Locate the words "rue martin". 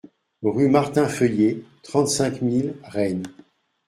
0.41-1.07